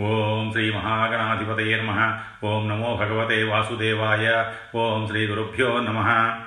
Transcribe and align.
ఓం 0.00 0.52
శ్రీ 0.52 0.72
మహాగణాధిపతయ 0.72 1.82
నమ. 1.82 2.20
ఓం 2.44 2.68
నమో 2.68 2.96
భగవతే 2.96 3.42
వాసుదేవాయ. 3.42 4.52
ఓం 4.74 5.06
శ్రీ 5.06 5.26
గురుభ్యో 5.26 5.80
నమ. 5.80 6.40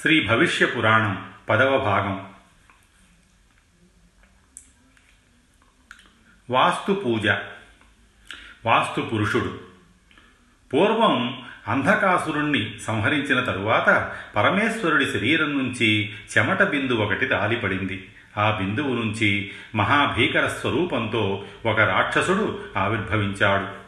శ్రీ 0.00 0.26
భవిష్య 0.26 0.66
పురాణం 0.66 1.32
పదవ 1.48 1.78
భాగం. 1.78 2.28
వాస్తు 6.50 6.92
పూజ. 6.92 7.26
వాస్తు 8.66 9.00
పురుషుడు. 9.00 9.60
పూర్వం 10.74 11.44
అంధకాసురుణ్ణి 11.68 12.78
సంహరించిన 12.78 13.44
తరువాత 13.44 14.12
పరమేశ్వరుడి 14.36 15.12
శరీరం 15.12 15.58
నుంచి 15.58 16.14
చెమట 16.38 16.62
బిందు 16.62 16.92
ఒకటి 16.92 17.26
రాలిపడింది. 17.26 18.13
ఆ 18.38 18.50
బిందువు 18.50 18.94
నుంచి 18.94 19.50
మహాభీకర 19.74 20.46
స్వరూపంతో 20.46 21.44
ఒక 21.66 21.80
రాక్షసుడు 21.80 22.58
ఆవిర్భవించాడు. 22.76 23.84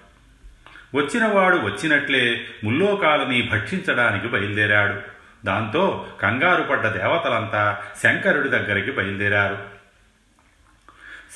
వచ్చినవాడు 0.96 1.56
వచ్చినట్లే 1.56 2.44
ముల్లోకాలని 2.64 3.48
భక్షించడానికి 3.52 4.28
బయలుదేరాడు. 4.28 5.00
దాంతో 5.46 6.06
కంగారు 6.20 6.62
పడ్డ 6.62 6.86
దేవతలంతా 6.86 7.78
శంకరుడి 8.02 8.48
దగ్గరికి 8.48 8.90
బయలుదేరారు. 8.90 9.58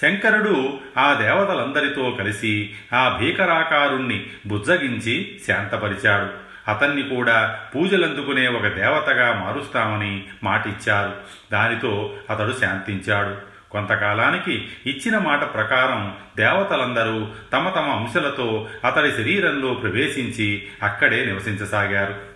శంకరుడు 0.03 0.79
ఆ 0.98 1.15
దేవతలందరితో 1.15 2.17
కలిసి 2.19 2.75
ఆ 2.95 3.19
భీకరాకారుణ్ణి 3.20 4.27
బుజ్జగించి 4.47 5.41
శాంతపరిచాడు. 5.47 6.50
అతన్ని 6.70 7.02
కూడా 7.02 7.59
పూజలందుకునే 7.74 8.48
ఒక 8.48 8.66
దేవతగా 8.66 9.33
మారుస్తామని 9.33 10.24
మాటిచ్చారు. 10.45 11.12
దానితో 11.52 12.16
అతడు 12.30 12.55
శాంతించాడు. 12.61 13.51
కొంతకాలానికి 13.70 14.69
ఇచ్చిన 14.87 15.19
మాట 15.19 15.55
ప్రకారం 15.55 16.16
దేవతలందరూ 16.37 17.28
తమ 17.52 17.69
తమ 17.69 17.91
అంశలతో 17.91 18.69
అతడి 18.87 19.11
శరీరంలో 19.11 19.75
ప్రవేశించి 19.75 20.67
అక్కడే 20.83 21.25
నివసించసాగారు. 21.25 22.30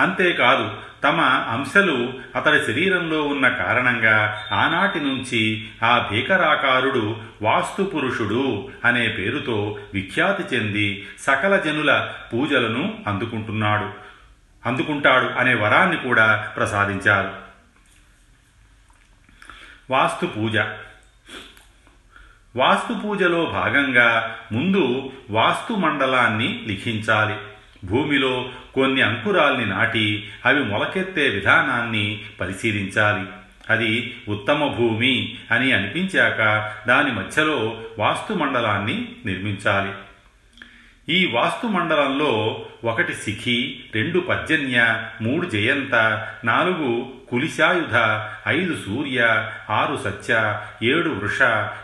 అంతేకాదు 0.00 0.76
తమ 1.04 1.20
అంశలు 1.48 2.12
అతడి 2.36 2.66
శరీరంలో 2.66 3.22
ఉన్న 3.22 3.48
కారణంగా 3.48 4.46
ఆనాటి 4.52 5.00
నుంచి 5.00 5.68
ఆ 5.84 6.08
భీకరాకారుడు 6.10 7.16
వాస్తు 7.42 7.82
పురుషుడు 7.82 8.68
అనే 8.84 9.08
పేరుతో 9.08 9.78
విఖ్యాతి 9.94 10.56
చెంది 10.56 11.08
సకల 11.20 11.56
జనుల 11.56 12.10
పూజలను 12.32 12.98
అందుకుంటున్నాడు 13.06 13.90
అందుకుంటాడు 14.68 15.24
అనే 15.24 15.54
వరాన్ని 15.54 15.96
కూడా 15.96 16.52
ప్రసాదించారు. 16.56 17.32
వాస్తు 19.90 20.26
పూజ. 20.26 20.56
వాస్తు 22.56 22.92
పూజలో 22.92 23.44
భాగంగా 23.44 24.36
ముందు 24.52 25.12
వాస్తు 25.30 25.72
మండలాన్ని 25.72 26.64
లిఖించాలి. 26.66 27.49
భూమిలో 27.84 28.50
కొన్ని 28.74 29.02
అంకురాల్ని 29.02 29.66
నాటి 29.66 30.28
అవి 30.44 30.64
మొలకెత్తే 30.64 31.28
విధానాన్ని 31.28 32.20
పరిశీలించాలి. 32.40 33.26
అది 33.70 34.14
ఉత్తమ 34.28 34.66
భూమి 34.66 35.38
అని 35.50 35.72
అనిపించాక 35.72 36.72
దాని 36.88 37.12
మధ్యలో 37.12 37.82
వాస్తు 37.98 38.32
మండలాన్ని 38.32 39.08
నిర్మించాలి. 39.26 39.92
ఈ 41.08 41.26
వాస్తు 41.26 41.66
మండలంలో 41.66 42.64
ఒకటి 42.84 43.14
సిఖి 43.14 43.84
రెండు 43.94 44.20
పర్జన్య 44.20 45.02
మూడు 45.22 45.46
జయంత 45.46 46.26
నాలుగు 46.44 47.12
కులిశాయుధ 47.28 47.96
ఐదు 48.48 48.76
సూర్య 48.86 49.50
ఆరు 49.70 49.96
సత్య 50.04 50.60
ఏడు 50.82 51.08
వృష 51.08 51.42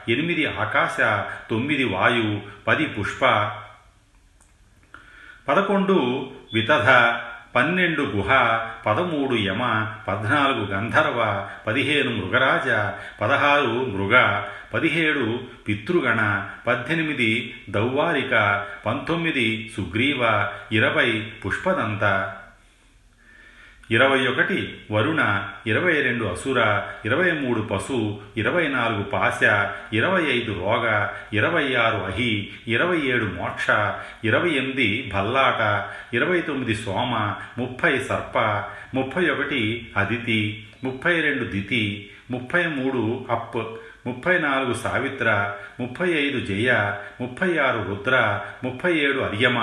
ఎనిమిది 0.08 0.46
ఆకాశ 0.46 0.96
తొమ్మిది 1.50 1.84
వాయు 1.84 2.40
పది 2.68 2.84
పుష్ప 2.84 3.50
పదకొండు 5.48 6.30
వితధ 6.54 6.88
పన్నెండు 7.54 8.02
గుహ 8.02 8.30
పదమూడు 8.86 9.34
యమ 9.34 9.86
పద్నాలుగు 10.08 10.64
గంధర్వ 10.66 11.48
పదిహేను 11.66 12.10
మృగరాజ 12.10 12.68
పదహారు 13.20 13.68
మృగ 13.68 14.42
పదిహేడు 14.74 15.40
పితృగణ 15.68 16.46
పద్దెనిమిది 16.66 17.54
దౌవారిక 17.70 18.64
పంతొమ్మిది 18.86 19.70
సుగ్రీవ 19.76 20.46
ఇరవై 20.72 21.26
పుష్పదంత. 21.46 22.32
ఇరవై 23.90 24.20
ఒకటి 24.26 24.58
వరుణ 24.90 25.20
ఇరవై 25.66 25.94
రెండు 26.00 26.24
అసుర 26.24 26.60
ఇరవై 27.04 27.28
మూడు 27.32 27.60
పశు 27.62 27.98
ఇరవై 28.36 28.64
నాలుగు 28.68 29.02
పాశ 29.12 29.40
ఇరవై 29.92 30.22
ఐదు 30.30 30.52
రోగ 30.60 30.86
ఇరవై 31.32 31.66
ఆరు 31.76 32.00
అహి 32.08 32.32
ఇరవై 32.68 32.98
ఏడు 33.12 33.26
మోక్ష 33.36 33.66
ఇరవై 34.24 34.50
ఎనిమిది 34.52 34.88
భల్లాట 35.14 35.62
ఇరవై 36.14 36.40
తొమ్మిది 36.40 36.76
సోమ 36.76 37.12
ముప్పై 37.58 37.94
సర్ప 38.08 38.36
ముప్పై 38.94 39.24
ఒకటి 39.30 39.62
అదితి 39.96 40.40
ముప్పై 40.84 41.14
రెండు 41.20 41.46
దితి 41.46 41.84
ముప్పై 42.30 42.62
మూడు 42.76 43.02
అప్ 43.30 43.58
ముప్పై 44.06 44.36
నాలుగు 44.40 44.72
సావిత్ర 44.82 45.28
ముప్పై 45.80 46.08
ఐదు 46.20 46.38
జయ 46.46 46.70
ముప్పై 47.20 47.50
ఆరు 47.58 47.80
రుద్ర 47.88 48.16
ముప్పై 48.64 48.92
ఏడు 48.98 49.20
అర్యమ 49.20 49.58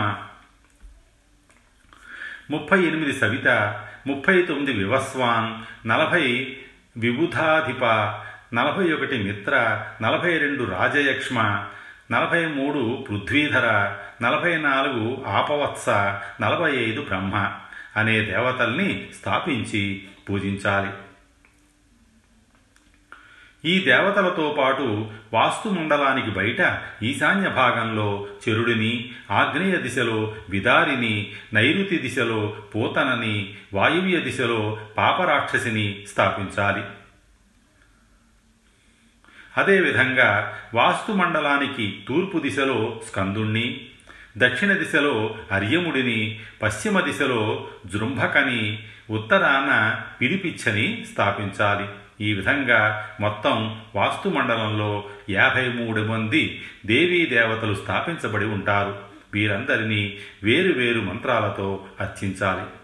ముప్పై 2.52 2.78
ఎనిమిది 2.86 3.14
సవిత 3.14 3.50
ముప్పై 4.08 4.42
తొమ్మిది 4.42 4.74
వివస్వాన్ 4.74 5.50
నలభై 5.88 6.58
విబుధాధిప 6.98 7.84
నలభై 8.54 8.92
ఒకటి 8.92 9.18
మిత్ర 9.24 9.54
నలభై 10.02 10.38
రెండు 10.38 10.64
రాజయక్ష్మ 10.64 11.66
నలభై 12.12 12.48
మూడు 12.48 13.06
పృథ్వీధర 13.10 13.96
నలభై 14.22 14.58
నాలుగు 14.58 15.26
ఆపవత్స 15.28 15.90
నలభై 16.42 16.72
ఐదు 16.84 17.02
బ్రహ్మ 17.02 17.52
అనే 17.98 18.22
దేవతల్ని 18.22 19.08
స్థాపించి 19.16 20.04
పూజించాలి. 20.30 20.92
ఈ 23.66 23.84
దేవతలతో 23.84 24.56
పాటు 24.60 25.12
వాస్తు 25.34 25.70
మండలానికి 25.70 26.32
బయట 26.32 26.82
ఈశాన్య 27.04 27.50
భాగంలో 27.50 28.28
చెరుడిని 28.50 29.12
ఆగ్నేయ 29.32 29.76
దిశలో 29.76 30.36
విదారిని 30.50 31.32
నైరుతి 31.54 31.98
దిశలో 31.98 32.56
పూతనని 32.76 33.56
వాయువ్య 33.74 34.20
దిశలో 34.20 34.80
పాపరాక్షసిని 34.98 36.06
స్థాపించాలి. 36.12 36.84
అదేవిధంగా 39.58 40.58
వాస్తు 40.74 41.12
మండలానికి 41.12 42.06
తూర్పు 42.08 42.40
దిశలో 42.40 43.02
స్కందుణ్ణి 43.08 43.88
దక్షిణ 44.38 44.74
దిశలో 44.74 45.36
అర్యముడిని 45.52 46.40
పశ్చిమ 46.62 47.00
దిశలో 47.00 47.68
జృంభకని 47.86 48.80
ఉత్తరాన 49.10 50.02
పిలిపిచ్చని 50.22 51.06
స్థాపించాలి. 51.12 51.88
ఈ 52.22 52.34
విధంగా 52.34 53.08
మొత్తం 53.20 53.78
వాస్తు 53.96 54.30
మండలంలో 54.30 55.04
యాభై 55.30 55.70
మూడు 55.70 56.02
మంది 56.02 56.62
దేవీ 56.86 57.26
దేవతలు 57.26 57.74
స్థాపించబడి 57.74 58.46
ఉంటారు. 58.46 58.96
వీరందరినీ 59.34 60.18
వేరు 60.44 60.74
వేరు 60.74 61.00
మంత్రాలతో 61.00 61.86
అర్చించాలి. 62.00 62.83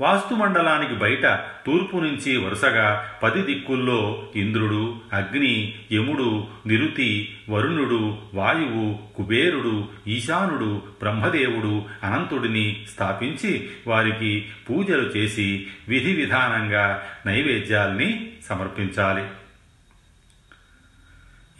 వాస్తు 0.00 0.34
మండలానికి 0.34 0.94
బయట 0.94 1.26
తూర్పు 1.66 1.96
నుంచి 1.96 2.36
వరుసగా 2.36 3.18
పది 3.22 3.42
దిక్కుల్లో 3.42 4.28
ఇంద్రుడు 4.36 4.96
అగ్ని 5.12 5.74
యముడు 5.92 6.46
నిరుతి 6.66 7.36
వరుణుడు 7.50 8.18
వాయువు 8.34 8.98
కుబేరుడు 9.16 9.88
ఈశానుడు 10.06 10.82
బ్రహ్మదేవుడు 11.00 11.84
అనంతుడిని 12.04 12.86
స్థాపించి 12.92 13.70
వారికి 13.86 14.48
పూజలు 14.70 15.02
చేసి 15.02 15.66
విధి 15.88 16.14
విధానంగా 16.14 17.02
నైవేద్యాల్ని 17.26 18.32
సమర్పించాలి. 18.48 19.24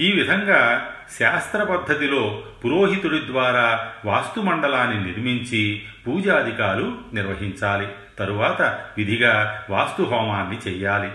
ఈ 0.00 0.12
విధంగా 0.12 0.90
శాస్త్ర 1.18 1.62
పద్ధతిలో 1.62 2.42
పురోహితుడి 2.64 3.26
ద్వారా 3.26 3.92
వాస్తుమండలాన్ని 4.04 5.06
నిర్మించి 5.06 5.82
పూజాధికాలు 6.06 6.98
నిర్వహించాలి. 7.14 7.88
తరువాత 8.20 8.62
విధిగా 8.98 9.64
వాస్తు 9.70 10.02
హోమాన్ని 10.02 10.58
చెయ్యాలి. 10.68 11.12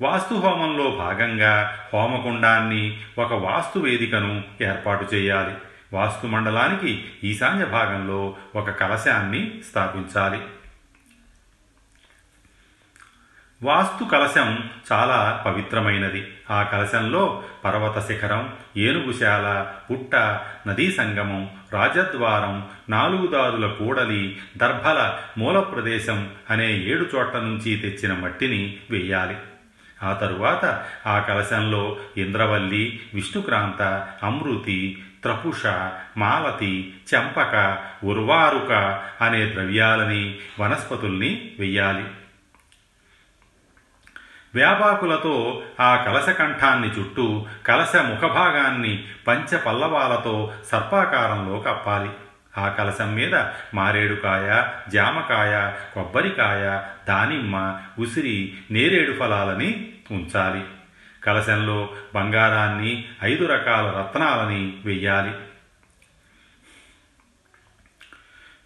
వాస్తు 0.00 0.34
హోమంలో 0.34 0.90
భాగంగా 0.90 1.78
హోమకుండాన్ని 1.94 3.00
ఒక 3.18 3.32
వాస్తు 3.32 3.78
వేదికను 3.78 4.44
ఏర్పాటు 4.62 5.14
చేయాలి 5.14 5.54
వాస్తు 5.92 6.26
మండలానికి 6.26 7.04
ఈశాన్య 7.24 7.64
భాగంలో 7.64 8.36
ఒక 8.56 8.70
కలశాన్ని 8.70 9.60
స్థాపించాలి. 9.70 10.40
వాస్తు 13.62 14.04
కలశం 14.04 14.58
చాలా 14.92 15.42
పవిత్రమైనది. 15.46 16.28
ఆ 16.50 16.62
కలశంలో 16.62 17.42
పర్వత 17.64 18.06
శిఖరం 18.06 18.52
ఏనుగుశాల 18.76 19.66
పుట్ట 19.90 20.16
నదీ 20.66 20.92
సంగమం 20.92 21.50
రాజద్వారం 21.72 22.66
నాలుగు 22.88 23.26
దారుల 23.26 23.66
కూడలి 23.66 24.38
దర్భల 24.56 25.18
మూల 25.38 25.60
ప్రదేశం 25.60 26.28
అనే 26.50 26.76
ఏడు 26.76 27.06
చోట్ల 27.14 27.38
నుంచి 27.38 27.76
తెచ్చిన 27.76 28.12
మట్టిని 28.12 28.78
వెయ్యాలి 28.90 29.36
ఆ 30.02 30.12
తరువాత 30.12 30.84
ఆ 31.06 31.18
కలశంలో 31.18 31.96
ఇంద్రవల్లి 32.16 33.00
విష్ణుక్రాంత 33.14 34.08
అమృతి 34.22 34.98
త్రపుష 35.22 35.66
మాలతి 36.16 36.94
చెంపక 37.14 37.78
ఉర్వారుక 38.04 39.00
అనే 39.20 39.46
ద్రవ్యాలని 39.46 40.36
వనస్పతుల్ని 40.60 41.52
వెయ్యాలి 41.58 42.04
వ్యాపాకులతో 44.54 45.62
ఆ 45.80 45.96
కలశకంఠాన్ని 45.96 46.88
చుట్టూ 46.88 47.46
కలశ 47.66 47.96
ముఖభాగాన్ని 47.96 49.04
పంచ 49.26 49.56
పల్లవాలతో 49.56 50.52
సర్పాకారంలో 50.66 51.58
కప్పాలి. 51.58 52.10
ఆ 52.58 52.68
కలశం 52.68 53.14
మీద 53.14 53.34
మారేడుకాయ 53.74 54.62
జామకాయ 54.90 55.72
కొబ్బరికాయ 55.94 56.80
దానిమ్మ 57.08 57.78
ఉసిరి 57.98 58.54
నేరేడు 58.70 59.12
ఫలాలని 59.12 59.88
ఉంచాలి. 60.10 60.64
కలశంలో 61.24 61.88
బంగారాన్ని 62.14 63.04
ఐదు 63.24 63.46
రకాల 63.46 63.86
రత్నాలని 63.98 64.76
వెయ్యాలి. 64.84 65.32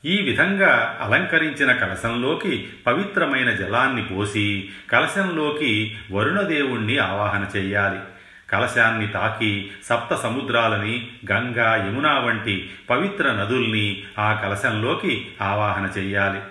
ఈ 0.04 0.16
విధంగా 0.20 0.72
అలంకరించిన 1.00 1.72
కలశంలోకి 1.72 2.68
పవిత్రమైన 2.86 3.50
జలాన్ని 3.50 4.02
పోసి 4.02 4.70
కలశంలోకి 4.90 5.70
వరుణదేవుణ్ణి 6.12 6.98
ఆవాహన 6.98 7.46
చెయ్యాలి 7.56 8.00
కలశాన్ని 8.50 9.06
తాకి 9.08 9.70
సప్త 9.84 10.14
సముద్రాలని 10.14 11.08
గంగా 11.32 11.76
యమున 11.76 12.08
వంటి 12.18 12.70
పవిత్ర 12.90 13.32
నదుల్ని 13.32 14.02
ఆ 14.18 14.28
కలశంలోకి 14.34 15.28
ఆవాహన 15.40 15.88
చెయ్యాలి 15.98 16.42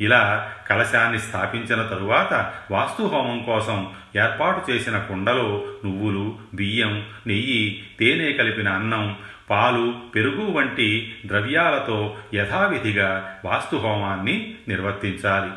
ఇలా 0.00 0.52
కలశాన్ని 0.68 1.18
స్థాపించిన 1.18 1.82
తరువాత 1.82 2.32
వాస్తుహోమం 2.70 3.38
కోసం 3.42 3.78
ఏర్పాటు 4.16 4.70
చేసిన 4.70 4.98
కుండలో 4.98 5.64
నువ్వులు 5.84 6.38
బియ్యం 6.54 7.06
నెయ్యి 7.26 7.86
తేనె 8.00 8.32
కలిపిన 8.32 8.68
అన్నం 8.68 9.16
పాలు 9.50 10.00
పెరుగు 10.14 10.50
వంటి 10.50 11.16
ద్రవ్యాలతో 11.26 12.16
యథావిధిగా 12.34 13.38
వాస్తుహోమాన్ని 13.44 14.54
నిర్వర్తించాలి. 14.68 15.50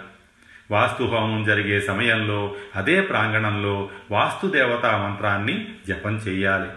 వాస్తుహోమం 0.71 1.43
జరిగే 1.43 1.79
సమయంలో 1.79 2.55
అదే 2.75 3.01
ప్రాంగణంలో 3.01 3.89
వాస్తుదేవతా 4.11 4.97
మంత్రాన్ని 4.97 5.67
జపం 5.87 6.15
చేయాలి 6.15 6.69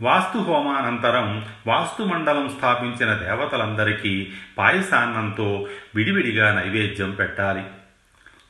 వాస్తు 0.00 0.38
హోమానంతరం 0.38 1.46
వాస్తుమండలం 1.66 2.48
స్థాపించిన 2.48 3.14
దేవతలందరికీ 3.14 4.32
పాయసాన్నంతో 4.58 5.68
విడివిడిగా 5.94 6.54
నైవేద్యం 6.54 7.10
పెట్టాలి. 7.10 7.62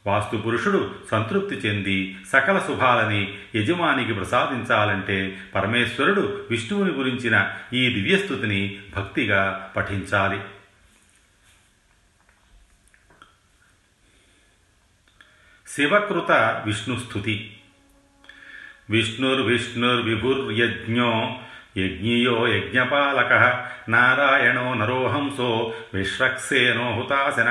వాస్తు 0.06 0.36
పురుషుడు 0.36 0.94
సంతృప్తి 1.10 1.54
చెంది 1.54 2.16
సకల 2.32 2.58
శుభాలని 2.58 3.38
యజమానికి 3.54 4.14
ప్రసాదించాలంటే 4.14 5.38
పరమేశ్వరుడు 5.54 6.46
విష్ణువుని 6.50 6.92
గురించిన 6.92 7.52
ఈ 7.72 7.88
దివ్యస్థుతిని 7.88 8.80
భక్తిగా 8.96 9.72
పఠించాలి. 9.76 10.40
శివకృత 15.68 16.62
విష్ణుస్థుతి. 16.66 17.56
విష్ణుర్విష్ణుర్విభుర్యజ్ఞో 18.90 21.40
యజ్ఞీయో 21.76 22.48
యజ్ఞపాలక 22.48 23.32
నారాయణో 23.88 24.74
నరోహంసో 24.74 25.74
విశ్వక్సేనో 25.94 26.94
హుతాశన 26.94 27.50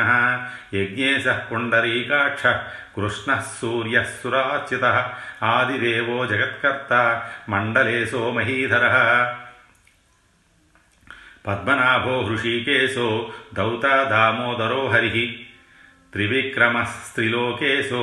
యజ్ఞేశ 0.74 1.28
పుండరీకాక్ష 1.28 2.48
కృష్ణ 2.96 3.44
సూర్య 3.62 4.04
సురాచిత 4.04 5.12
ఆదిదేవో 5.44 6.26
జగత్కర్త 6.26 7.24
మండలేశో 7.50 8.32
మహీధర. 8.32 8.88
పద్మనాభో 11.48 12.22
హృషీకేశో 12.22 13.32
దౌత 13.54 13.84
దామోదరో 13.84 14.88
హరి. 14.88 15.48
త్రివిక్రమస్త్రిలోకేశో 16.12 17.96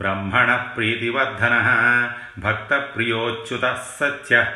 బ్రహ్మణ 0.00 0.56
ప్రీతివర్ధన 0.76 1.54
భక్తప్రియోచ్యుత 2.38 3.84
సత్య 4.00 4.46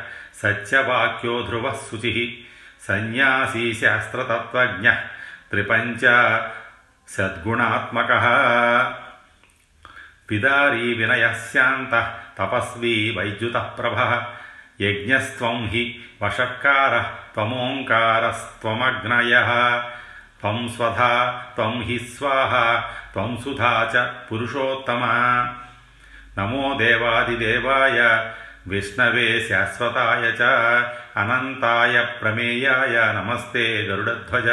सत्यवाक्यो 0.41 1.43
ध्रुव 1.43 1.71
शुचिः 1.71 2.49
सन्न्यासी 2.83 3.73
शास्त्रतत्त्वज्ञः 3.73 4.97
त्रिपञ्च 5.51 6.01
सद्गुणात्मक। 7.07 8.07
पिदारी 10.29 10.93
विनय 10.93 11.33
शांत 11.33 11.93
तपस्वी 12.37 13.15
वैद्युत 13.17 13.53
प्रभ 13.53 14.27
यज्ञस्व 14.81 15.45
हि 15.45 16.03
वशकारः 16.21 17.01
त्वमोङ्कारस्त्वमग्नयः। 17.01 19.83
त्वं 20.41 20.67
स्वधा 20.67 21.33
हि 21.59 21.99
स्वाहा, 21.99 22.91
त्वं 23.13 23.37
सुधा 23.37 23.85
च 23.85 23.95
नमो 26.37 26.75
देवादिदेवाय 26.75 27.99
విష్ణవే 28.67 29.47
శాశ్వతాయ 29.49 30.29
చ 30.29 30.41
అనంతాయ 31.17 32.05
ప్రమేయాయ 32.21 33.13
నమస్తే 33.13 33.81
గరుడధ్వజ. 33.81 34.45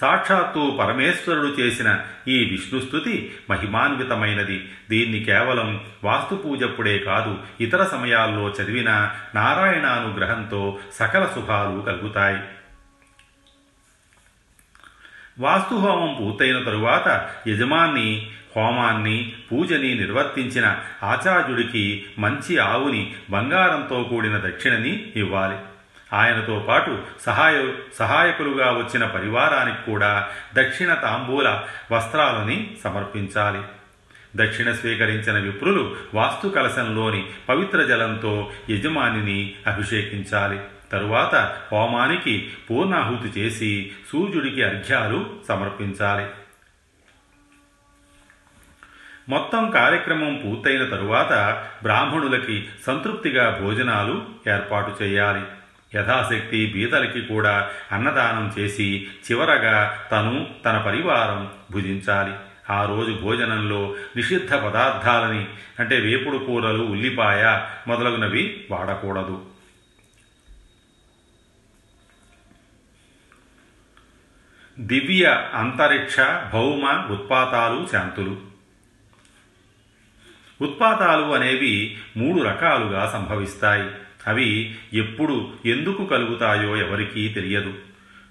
సాక్షాత్తు 0.00 0.76
పరమేశ్వరుడు 0.80 1.46
చేసిన 1.46 2.04
ఈ 2.28 2.44
విష్ణుస్థుతి 2.50 3.34
మహిమాన్వితమైనది. 3.50 4.72
దీన్ని 4.90 5.24
కేవలం 5.24 5.84
వాస్తు 6.04 6.34
పూజప్పుడే 6.34 6.98
కాదు 6.98 7.38
ఇతర 7.60 7.84
సమయాల్లో 7.84 8.48
చదివిన 8.48 8.90
నారాయణానుగ్రహంతో 9.34 10.78
సకల 10.94 11.28
శుభాలు 11.34 11.80
కలుగుతాయి. 11.80 12.42
వాస్తు 15.38 15.74
హోమం 15.74 16.16
పూర్తయిన 16.20 16.62
తరువాత 16.62 17.28
యజమాన్ని 17.48 18.30
హోమాన్ని 18.56 19.32
పూజని 19.52 19.94
నిర్వర్తించిన 19.94 20.76
ఆచార్యుడికి 21.02 22.04
మంచి 22.18 22.58
ఆవుని 22.58 23.14
బంగారంతో 23.30 24.02
కూడిన 24.02 24.36
దక్షిణని 24.38 25.12
ఇవ్వాలి. 25.16 25.56
ఆయనతో 26.12 26.64
పాటు 26.68 26.98
సహాయ 27.26 27.72
సహాయకులుగా 27.98 28.70
వచ్చిన 28.70 29.06
పరివారానికి 29.06 29.90
కూడా 29.90 30.28
దక్షిణ 30.54 30.94
తాంబూల 30.94 31.62
వస్త్రాలని 31.92 32.70
సమర్పించాలి. 32.84 33.62
దక్షిణ 34.36 34.72
స్వీకరించిన 34.72 35.38
విప్రులు 35.38 35.96
వాస్తు 36.14 36.48
కలశంలోని 36.48 37.26
పవిత్ర 37.48 37.82
జలంతో 37.82 38.50
యజమానిని 38.70 39.54
అభిషేకించాలి. 39.66 40.60
తరువాత 40.92 41.34
హోమానికి 41.72 42.50
పూర్ణాహుతి 42.70 43.40
చేసి 43.40 43.92
సూర్యుడికి 44.12 44.62
అర్ఘ్యాలు 44.62 45.30
సమర్పించాలి. 45.48 46.26
మొత్తం 49.28 49.70
కార్యక్రమం 49.70 50.42
పూర్తయిన 50.44 50.84
తరువాత 50.84 51.64
బ్రాహ్మణులకి 51.82 52.68
సంతృప్తిగా 52.86 53.58
భోజనాలు 53.60 54.22
ఏర్పాటు 54.50 55.02
చేయాలి. 55.02 55.42
యథాశక్తి 55.94 56.72
బీదలకి 56.72 57.20
కూడా 57.20 57.70
అన్నదానం 57.92 58.54
చేసి 58.58 59.08
చివరగా 59.30 59.98
తను 60.12 60.46
తన 60.64 60.78
పరివారం 60.78 61.50
భుజించాలి. 61.70 62.32
ఆ 62.70 62.84
రోజు 62.84 63.12
భోజనంలో 63.12 63.94
నిషిద్ధ 64.16 64.54
పదార్థాలని 64.54 65.46
అంటే 65.78 66.00
వేపుడు 66.00 66.38
కూరలు 66.38 66.82
ఉల్లిపాయ 66.82 67.60
మొదలగునవి 67.86 68.64
వాడకూడదు. 68.70 69.55
దివ్య 74.80 75.50
అంతరిక్ష 75.54 76.16
భౌమ 76.52 77.08
ఉత్పాతాలు 77.12 77.88
శాంతులు. 77.92 78.36
ఉత్పాతాలు 80.60 81.22
అనేవి 81.22 81.98
మూడు 82.16 82.42
రకాలుగా 82.42 83.10
సంభవిస్తాయి. 83.12 83.90
అవి 84.26 84.76
ఎప్పుడు 84.92 85.52
ఎందుకు 85.66 86.06
కలుగుతాయో 86.06 86.76
ఎవరికీ 86.76 87.28
తెలియదు. 87.28 87.74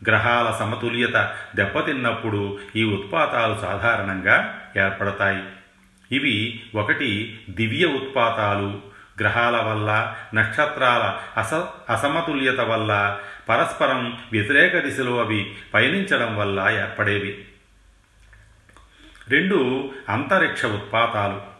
గ్రహాల 0.07 0.55
సమతుల్యత 0.59 1.35
దెబ్బతిన్నప్పుడు 1.55 2.59
ఈ 2.75 2.83
ఉత్పాతాలు 2.83 3.61
సాధారణంగా 3.61 4.61
ఏర్పడతాయి. 4.77 5.43
ఇవి 6.11 6.63
ఒకటి 6.75 7.39
దివ్య 7.49 7.85
ఉత్పాతాలు 7.85 8.94
గ్రహాల 9.19 9.57
వల్ల 9.57 10.15
నక్షత్రాల 10.33 11.17
అస 11.39 11.53
అసమతుల్యత 11.91 12.59
వల్ల 12.59 13.17
పరస్పరం 13.49 14.17
వ్యతిరేక 14.31 14.77
దిశలో 14.77 15.19
అవి 15.19 15.55
పయనించడం 15.73 16.37
వల్ల 16.37 16.65
ఏర్పడేవి. 16.69 17.45
రెండు 19.27 19.91
అంతరిక్ష 20.09 20.65
ఉత్పాతాలు. 20.65 21.55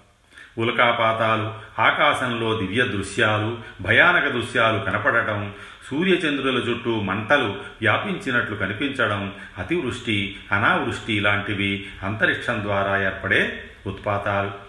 ఉల్కాపాతాలు 0.58 1.54
ఆకాశంలో 1.82 2.58
దివ్య 2.58 2.84
దృశ్యాలు 2.84 3.58
భయానక 3.82 4.28
దృశ్యాలు 4.28 4.80
కనపడటం 4.80 5.54
సూర్యచంద్రుల 5.92 6.58
చుట్టూ 6.58 7.02
మంటలు 7.02 7.58
వ్యాపించినట్లు 7.82 8.56
కనిపించడం 8.56 9.34
అతివృష్టి 9.58 10.40
అనావృష్టి 10.52 11.20
లాంటివి 11.20 11.88
అంతరిక్షం 12.04 12.64
ద్వారా 12.64 13.04
ఏర్పడే 13.04 13.70
ఉత్పాతాలు. 13.88 14.65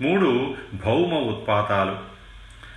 మూడు 0.00 0.54
భౌమ 0.74 1.14
ఉత్పాతాలు. 1.14 2.16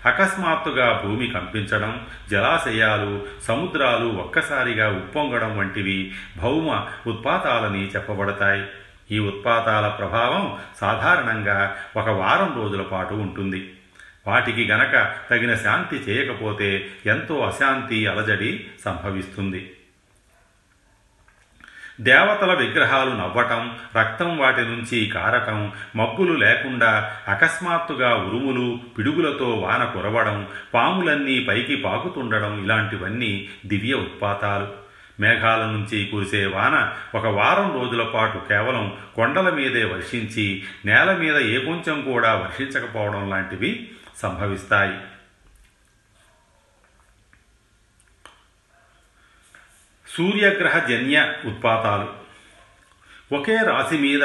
అకస్మాత్తుగా 0.06 1.02
భూమి 1.06 1.28
కంపించడం 1.28 2.06
జలాశయాలు 2.32 3.22
సముద్రాలు 3.44 4.06
ఒక్కసారిగా 4.06 4.90
ఉప్పొంగడం 4.90 5.58
వంటివి 5.58 6.12
భౌమ 6.38 6.86
ఉత్పాతాలని 7.08 7.88
చెప్పబడతాయి. 7.88 8.66
ఈ 9.12 9.20
ఉత్పాతాల 9.20 9.88
ప్రభావం 9.88 10.58
సాధారణంగా 10.82 11.76
ఒక 11.98 12.10
వారం 12.10 12.54
రోజుల 12.56 12.82
పాటు 12.82 13.14
ఉంటుంది. 13.14 13.74
వాటికి 14.28 14.68
గనక 14.68 15.16
తగిన 15.30 15.56
శాంతి 15.56 15.96
చేయకపోతే 15.96 16.88
ఎంతో 17.06 17.40
అశాంతి 17.40 18.08
అలజడి 18.08 18.68
సంభవిస్తుంది. 18.86 19.72
దేవతల 22.02 22.54
విగ్రహాలు 22.54 23.10
నవ్వటం 23.10 23.76
రక్తం 23.98 24.38
వాటి 24.38 24.62
నుంచి 24.62 25.06
కారటం 25.06 25.72
మబ్బులు 25.96 26.34
లేకుండా 26.34 27.12
అకస్మాత్తుగా 27.28 28.16
ఉరుములు 28.16 28.80
పిడుగులతో 28.98 29.46
వాన 29.46 29.84
కురవడం 29.84 30.48
పాములన్నీ 30.74 31.40
పైకి 31.40 31.76
పాకుతుండడం 31.76 32.64
ఇలాంటివన్నీ 32.64 33.50
దివ్య 33.66 33.94
ఉత్పాతాలు. 33.94 34.90
మేఘాల 35.20 35.60
నుంచి 35.60 36.06
కురిసే 36.06 36.46
వాన 36.46 36.92
ఒక 37.16 37.28
వారం 37.28 37.82
రోజుల 37.82 38.04
పాటు 38.04 38.38
కేవలం 38.50 38.94
కొండల 39.16 39.50
మీదే 39.50 39.84
వర్షించి 39.84 40.64
నేల 40.86 41.12
మీద 41.12 41.38
ఏ 41.38 41.66
కొంచెం 41.66 42.02
కూడా 42.02 42.34
వర్షించకపోవడం 42.36 43.30
లాంటివి 43.30 43.90
సంభవిస్తాయి. 44.18 44.94
సూర్యగ్రహ 50.20 50.80
జన్య 50.80 51.34
ఉత్పాతాలు. 51.46 52.20
ఒకే 53.36 53.56
రాశి 53.56 53.98
మీద 53.98 54.22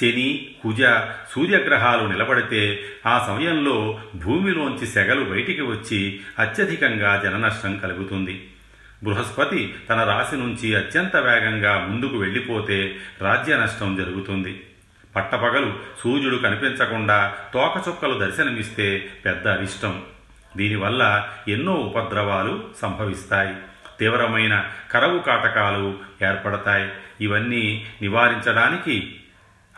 శని 0.00 0.50
కుజ 0.62 0.80
సూర్యగ్రహాలు 1.32 2.08
నిలబడితే 2.08 2.84
ఆ 3.06 3.24
సమయంలో 3.26 4.00
భూమిలోంచి 4.16 4.86
సెగలు 4.86 5.24
బయటికి 5.24 5.60
వచ్చి 5.60 6.20
అత్యధికంగా 6.38 7.20
జననష్టం 7.24 7.76
కలుగుతుంది. 7.76 8.48
బృహస్పతి 9.02 9.74
తన 9.88 10.04
రాశి 10.04 10.36
నుంచి 10.36 10.74
అత్యంత 10.74 11.16
వేగంగా 11.16 11.78
ముందుకు 11.78 12.16
వెళ్ళిపోతే 12.16 12.96
రాజ్య 13.20 13.56
నష్టం 13.56 13.96
జరుగుతుంది. 13.96 14.60
పట్టపగలు 15.16 15.78
సూర్యుడు 16.02 16.36
కనిపించకుండా 16.36 17.34
తోకచుక్కలు 17.54 18.18
దర్శనమిస్తే 18.18 19.10
పెద్ద 19.24 19.48
అరిష్టం. 19.48 20.02
దీనివల్ల 20.56 21.28
ఎన్నో 21.48 21.72
ఉపద్రవాలు 21.72 22.64
సంభవిస్తాయి. 22.82 23.54
తీవ్రమైన 24.00 24.70
కరవు 24.90 25.18
కాటకాలు 25.18 25.98
ఏర్పడతాయి. 26.24 26.90
ఇవన్నీ 27.20 27.86
నివారించడానికి 28.02 29.16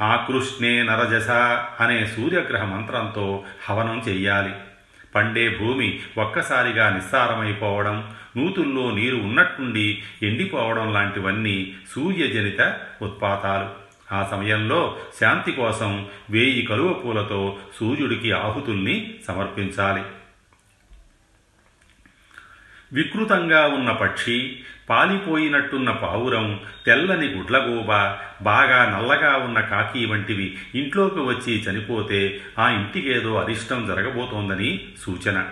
ఆకృష్ణే 0.00 0.82
నరజస 0.82 1.30
అనే 1.80 2.06
సూర్యగ్రహ 2.06 2.64
మంత్రంతో 2.64 3.44
హవనం 3.70 4.04
చెయ్యాలి 4.08 4.52
పండే 5.14 5.58
భూమి 5.60 6.00
ఒక్కసారిగా 6.18 6.90
నిస్సారమైపోవడం 6.90 8.14
నూతుల్లో 8.36 8.90
నీరు 8.90 9.16
ఉన్నట్టుండి 9.16 10.02
ఎండిపోవడం 10.22 10.92
లాంటివన్నీ 10.92 11.74
సూర్యజనిత 11.94 12.80
ఉత్పాతాలు. 13.02 13.82
ఆ 14.14 14.28
సమయంలో 14.30 14.96
శాంతి 15.20 15.52
కోసం 15.52 16.06
వేయి 16.30 16.62
కలువ 16.62 16.92
పూలతో 16.92 17.56
సూర్యుడికి 17.80 18.32
ఆహుతుల్ని 18.32 19.14
సమర్పించాలి. 19.28 20.02
వికృతంగా 22.92 23.66
ఉన్న 23.66 23.92
పక్షి 23.92 24.56
పాలిపోయినట్టున్న 24.90 25.90
పావురం 25.90 26.60
తెల్లని 26.86 27.26
గుడ్లగూబ 27.26 27.86
బాగా 28.42 28.98
నల్లగా 28.98 29.36
ఉన్న 29.36 29.60
కాకి 29.60 30.06
వంటివి 30.06 30.58
ఇంట్లోకి 30.74 31.20
వచ్చి 31.20 31.62
చనిపోతే 31.62 32.40
ఆ 32.58 32.68
ఇంటికేదో 32.68 33.34
అరిష్టం 33.34 33.86
జరగబోతోందని 33.86 34.88
సూచన. 35.06 35.48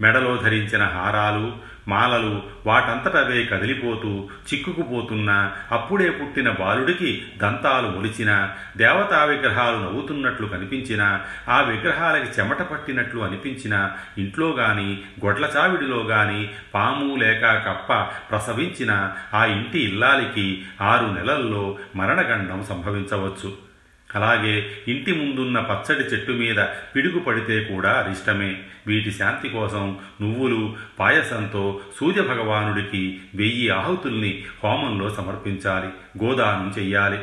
మెడలో 0.00 0.36
ధరించిన 0.36 0.84
హారాలు 0.84 1.56
మాలలు 1.88 2.42
వాటంతటవే 2.66 3.44
కదిలిపోతూ 3.44 4.28
చిక్కుకుపోతున్నా 4.52 5.52
అప్పుడే 5.72 6.10
పుట్టిన 6.10 6.50
బాలుడికి 6.50 7.24
దంతాలు 7.42 7.88
మొలిచిన 7.88 8.48
దేవతా 8.76 9.24
విగ్రహాలు 9.24 9.76
నవ్వుతున్నట్లు 9.76 10.46
కనిపించిన 10.46 11.20
ఆ 11.48 11.60
విగ్రహాలకి 11.60 12.40
చెమట 12.40 12.62
పట్టినట్లు 12.62 13.20
అనిపించిన 13.20 13.90
ఇంట్లో 14.18 14.50
గాని 14.50 15.00
గొడ్ల 15.24 15.48
చావిడిలో 15.56 16.00
గాని 16.02 16.50
పాము 16.74 17.16
లేక 17.16 17.40
కప్ప 17.40 17.92
ప్రసవించిన 18.30 19.12
ఆ 19.34 19.44
ఇంటి 19.44 19.78
ఇల్లాలికి 19.78 20.64
ఆరు 20.80 21.06
నెలల్లో 21.06 21.78
మరణగండం 21.96 22.64
సంభవించవచ్చు. 22.64 23.71
అలాగే 24.14 24.78
ఇంటి 24.88 25.12
ముందున్న 25.12 25.60
పచ్చడి 25.60 26.00
చెట్టు 26.00 26.32
మీద 26.32 26.64
పిడుగు 26.96 27.18
పడితే 27.18 27.64
కూడా 27.64 27.92
అరిష్టమే 27.92 28.62
వీటి 28.86 29.12
శాంతి 29.12 29.48
కోసం 29.48 29.98
నువ్వులు 30.20 30.76
పాయసంతో 30.98 31.80
సూర్యభగవానుడికి 32.00 33.20
వెయ్యి 33.34 33.70
ఆహుతుల్ని 33.70 34.44
హోమంలో 34.64 35.10
సమర్పించాలి. 35.10 35.88
గోదానం 36.24 36.74
చెయ్యాలి. 36.78 37.18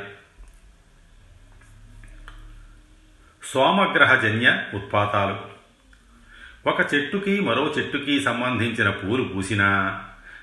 సోమగ్రహజన్య 3.43 4.63
ఉత్పాతాలు. 4.73 5.59
ఒక 6.69 6.93
చెట్టుకి 6.93 7.39
మరో 7.39 7.73
చెట్టుకి 7.77 8.19
సంబంధించిన 8.19 8.89
పూలు 8.89 9.23
పూసినా 9.23 9.99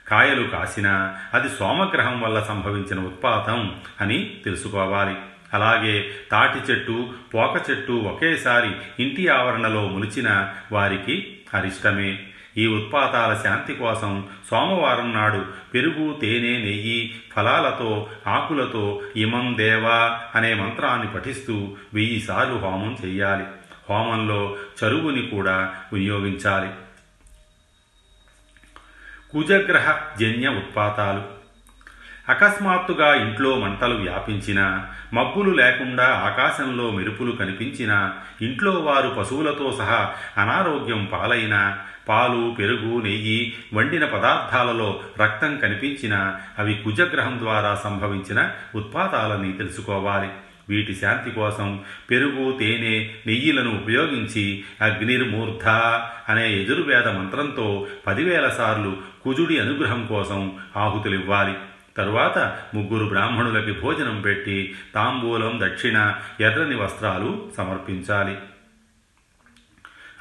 కాయలు 0.08 0.48
కాసినా 0.48 1.20
అది 1.34 1.48
సోమగ్రహం 1.48 2.20
వల్ల 2.20 2.42
సంభవించిన 2.42 3.00
ఉత్పాతం 3.00 3.76
అని 4.00 4.40
తెలుసుకోవాలి. 4.44 5.16
అలాగే 5.56 6.10
తాటి 6.30 6.72
చెట్టు 6.72 7.12
పోక 7.34 7.70
చెట్టు 7.70 7.92
ఒకేసారి 7.92 8.70
ఇంటి 9.02 9.28
ఆవరణలో 9.28 9.88
ములిచిన 9.88 10.52
వారికి 10.72 11.38
అరిష్టమే. 11.54 12.18
ఈ 12.58 12.66
ఉత్పాతాల 12.66 13.40
శాంతి 13.42 13.74
కోసం 13.74 14.28
సోమవారం 14.50 15.14
నాడు 15.14 15.46
పెరుగు 15.74 16.18
తేనె 16.20 16.58
నెయ్యి 16.58 17.14
ఫలాలతో 17.36 18.10
ఆకులతో 18.26 19.02
ఇమం 19.16 19.54
దేవా 19.58 20.20
అనే 20.34 20.54
మంత్రాన్ని 20.54 21.12
పఠిస్తూ 21.12 21.76
వెయ్యి 21.94 22.20
సార్లు 22.20 22.54
హోమం 22.54 22.98
చెయ్యాలి. 23.04 23.44
హోమంలో 23.90 24.56
చరువుని 24.84 25.26
కూడా 25.26 25.74
వినియోగించాలి. 25.92 26.70
కుజగ్రహ 29.32 29.98
జన్య 30.20 30.48
ఉత్పాతాలు. 30.48 31.35
అకస్మాత్తుగా 32.28 33.14
ఇంట్లో 33.14 33.56
మంటలు 33.56 33.94
వ్యాపించినా 33.94 34.86
మబ్బులు 35.14 35.50
లేకుండా 35.50 36.04
ఆకాశంలో 36.04 36.90
మెరుపులు 36.90 37.32
కనిపించినా 37.32 38.14
ఇంట్లో 38.42 38.72
వారు 38.72 39.08
పశువులతో 39.08 39.76
సహా 39.78 40.14
అనారోగ్యం 40.38 41.08
పాలైనా 41.12 41.78
పాలు 42.08 42.56
పెరుగు 42.58 43.00
నెయ్యి 43.00 43.54
వండిన 43.74 44.04
పదార్థాలలో 44.04 45.00
రక్తం 45.20 45.56
కనిపించినా 45.56 46.36
అవి 46.58 46.74
కుజగ్రహం 46.74 47.38
ద్వారా 47.38 47.74
సంభవించిన 47.74 48.50
ఉత్పాతాలని 48.74 49.52
తెలుసుకోవాలి. 49.52 50.28
వీటి 50.68 50.94
శాంతి 50.94 51.30
కోసం 51.30 51.80
పెరుగు 52.10 52.58
తేనె 52.58 53.08
నెయ్యిలను 53.26 53.76
ఉపయోగించి 53.76 54.64
అగ్నిర్మూర్ధ 54.82 55.68
అనే 56.28 56.52
ఎదురువేద 56.52 57.08
మంత్రంతో 57.08 57.86
పదివేల 58.06 58.48
సార్లు 58.48 58.96
కుజుడి 59.24 59.58
అనుగ్రహం 59.58 60.06
కోసం 60.06 60.52
ఆహుతులివ్వాలి. 60.76 61.54
తరువాత 61.96 62.38
ముగ్గురు 62.74 63.06
బ్రాహ్మణులకి 63.06 63.80
భోజనం 63.80 64.20
పెట్టి 64.20 64.76
తాంబూలం 64.94 65.60
దక్షిణ 65.62 66.14
ఎర్రని 66.40 66.76
వస్త్రాలు 66.76 67.50
సమర్పించాలి. 67.56 68.38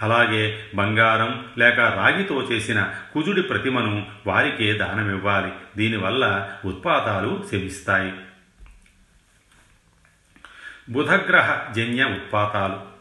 అలాగే 0.01 0.65
బంగారం 0.75 1.46
లేక 1.58 1.79
రాగితో 1.79 2.48
చేసిన 2.51 2.94
కుజుడి 3.13 3.41
ప్రతిమను 3.41 4.08
వారికే 4.27 4.74
దానమివ్వాలి. 4.74 5.51
దీనివల్ల 5.77 6.51
ఉత్పాతాలు 6.65 7.46
శమిస్తాయి. 7.51 8.13
బుధగ్రహ 10.89 11.72
జన్య 11.72 12.03
ఉత్పాతాలు. 12.03 12.96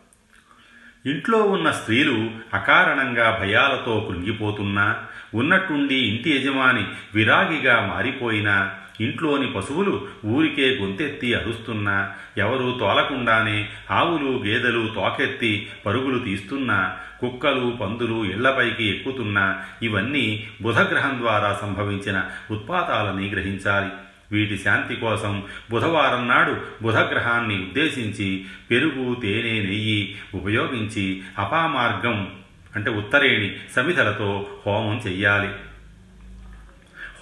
ఇంట్లో 1.08 1.38
ఉన్న 1.38 1.70
స్త్రీలు 1.70 2.30
అకారణంగా 2.54 3.38
భయాలతో 3.40 4.08
కృంగిపోతున్నా 4.10 5.06
ఉన్నట్టుండి 5.34 5.94
ఇంటి 5.94 6.30
యజమాని 6.30 6.84
విరాగిగా 7.14 7.92
మారిపోయినా 7.94 8.72
ఇంట్లోని 9.00 9.52
పశువులు 9.52 10.06
ఊరికే 10.24 10.78
గొంతెత్తి 10.80 11.34
అరుస్తున్నా 11.34 12.12
ఎవరూ 12.38 12.78
తోలకుండానే 12.78 13.68
ఆవులు 13.90 14.42
గేదెలు 14.46 14.92
తోకెత్తి 14.94 15.68
పరుగులు 15.86 16.18
తీస్తున్నా 16.18 16.96
కుక్కలు 17.20 17.78
పందులు 17.80 18.24
ఇళ్ళపైకి 18.24 18.88
ఎక్కుతున్నా 18.88 19.62
ఇవన్నీ 19.82 20.46
బుధగ్రహం 20.62 21.18
ద్వారా 21.18 21.58
సంభవించిన 21.62 22.24
ఉత్పాతాలని 22.50 23.28
గ్రహించాలి. 23.28 23.90
వీటి 24.32 24.58
శాంతి 24.58 24.96
కోసం 24.96 25.42
బుధవారం 25.70 26.28
నాడు 26.28 26.56
బుధగ్రహాన్ని 26.82 27.58
ఉద్దేశించి 27.58 28.44
పెరుగు 28.70 29.14
తేనె 29.14 29.52
నెయ్యి 29.52 30.16
ఉపయోగించి 30.34 31.22
అపామార్గం 31.38 32.32
అంటే 32.76 32.90
ఉత్తరేణి 32.90 33.56
సమిధలతో 33.76 34.46
హోమం 34.66 34.98
చెయ్యాలి. 35.06 35.54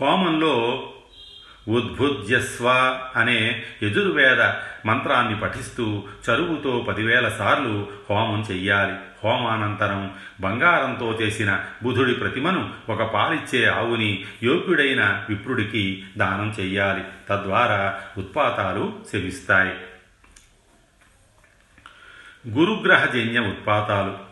హోమంలో 0.01 0.89
ఉద్భుజ్యస్వ 1.69 2.71
అనే 3.17 3.63
యజుర్వేద 3.83 4.43
మంత్రాన్ని 4.87 5.41
పఠిస్తూ 5.41 6.03
చరువుతో 6.31 6.87
పదివేల 6.89 7.29
సార్లు 7.29 7.91
హోమం 8.11 8.47
చెయ్యాలి. 8.51 8.93
హోమానంతరం 9.25 10.15
బంగారంతో 10.41 11.19
చేసిన 11.23 11.65
బుధుడి 11.83 12.15
ప్రతిమను 12.15 12.75
ఒక 12.89 13.03
పాలిచ్చే 13.03 13.67
ఆవుని 13.67 14.25
యోగ్యుడైన 14.43 15.27
విప్రుడికి 15.29 16.05
దానం 16.19 16.55
చెయ్యాలి. 16.61 17.05
తద్వారా 17.29 18.01
ఉత్పాతాలు 18.19 19.01
శవిస్తాయి 19.13 19.75
గురుగ్రహజన్య 22.49 23.41
ఉత్పాతాలు. 23.41 24.32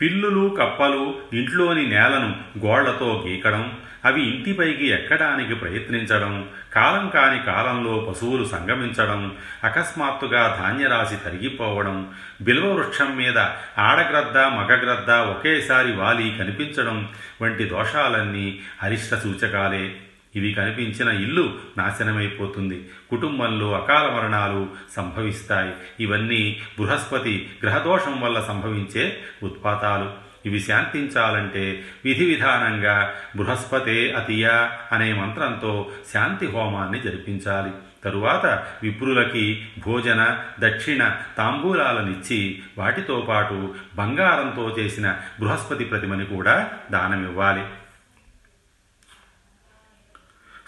పిల్లులు 0.00 0.56
కప్పలు 0.60 1.14
ఇంట్లోని 1.32 1.86
నేలను 1.86 2.36
గోళ్ళతో 2.66 3.24
గీకడం 3.26 3.78
అవి 4.04 4.22
ఇంటిపైకి 4.22 4.86
ఎక్కడానికి 4.86 5.54
ప్రయత్నించడం 5.54 6.48
కాలం 6.74 7.08
కాని 7.08 7.42
కాలంలో 7.42 7.98
పశువులు 7.98 8.44
సంగమించడం 8.44 9.36
అకస్మాత్తుగా 9.64 10.58
ధాన్యరాశి 10.62 11.16
తరిగిపోవడం 11.16 12.10
బిల్వ 12.42 12.72
వృక్షం 12.72 13.16
మీద 13.16 13.38
ఆడగ్రద్ద 13.78 14.38
మగగ్రద్ద 14.38 15.10
ఒకేసారి 15.10 15.92
వాలి 15.92 16.36
కనిపించడం 16.38 17.08
వంటి 17.42 17.64
దోషాలన్నీ 17.64 18.60
అరిష్ట 18.82 19.14
సూచకాలే. 19.14 19.96
ఇవి 20.36 20.52
కనిపించిన 20.52 21.08
ఇల్లు 21.08 21.54
నాశనమైపోతుంది. 21.78 22.88
కుటుంబంలో 23.10 23.72
అకాల 23.72 24.10
మరణాలు 24.10 24.68
సంభవిస్తాయి. 24.96 25.72
ఇవన్నీ 26.00 26.60
బృహస్పతి 26.78 27.50
గ్రహదోషం 27.62 28.20
వల్ల 28.20 28.40
సంభవించే 28.40 29.18
ఉత్పాతాలు. 29.42 30.26
ఇవి 30.46 30.60
శాంతించాలంటే 30.60 31.82
విధి 32.04 32.24
విధానంగా 32.24 33.14
బృహస్పతే 33.36 34.12
అతియ 34.12 34.68
అనే 34.92 35.12
మంత్రంతో 35.12 35.90
శాంతి 36.12 36.46
హోమాన్ని 36.46 37.00
జరిపించాలి. 37.00 37.70
తరువాత 38.04 38.46
విప్రులకి 38.82 39.66
భోజన 39.86 40.38
దక్షిణ 40.60 41.12
తాంబూలాలనిచ్చి 41.38 42.62
వాటితో 42.78 43.26
పాటు 43.28 43.74
బంగారంతో 43.94 44.76
చేసిన 44.78 45.16
బృహస్పతి 45.40 45.84
ప్రతిమని 45.84 46.24
కూడా 46.24 46.70
దానమివ్వాలి. 46.90 47.62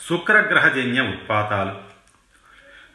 శుక్రగ్రహజన్య 0.08 1.00
ఉత్పాతాలు. 1.00 1.88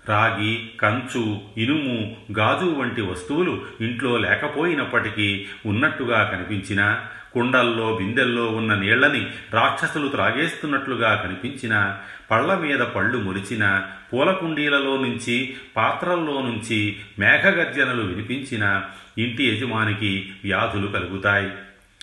రాగి 0.09 0.69
కంచు 0.81 1.41
ఇనుము 1.57 2.17
గాజు 2.31 2.65
వంటి 2.65 3.01
వస్తువులు 3.01 3.65
ఇంట్లో 3.81 4.17
లేకపోయినప్పటికీ 4.17 5.45
ఉన్నట్టుగా 5.65 6.23
కనిపించినా 6.23 7.05
కుండల్లో 7.33 7.95
బిందెల్లో 7.95 8.47
ఉన్న 8.47 8.73
నీళ్ళని 8.73 9.31
రాక్షసులు 9.53 10.07
త్రాగేస్తున్నట్లుగా 10.07 11.15
కనిపించిన 11.15 11.97
పళ్ళ 12.31 12.53
మీద 12.53 12.79
పళ్ళు 12.79 13.17
మురిచిన 13.17 13.85
పూల 14.13 14.31
కుండీలలో 14.31 14.97
నుంచి 14.97 15.55
పాత్రల్లో 15.77 16.41
నుంచి 16.41 16.99
మేఘగర్జనలు 17.19 18.01
వినిపించిన 18.01 18.83
ఇంటి 19.17 19.49
యజమానికి 19.49 20.31
వ్యాధులు 20.43 20.87
కలుగుతాయి. 20.87 21.51